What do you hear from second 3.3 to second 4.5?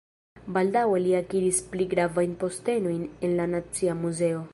la Nacia Muzeo.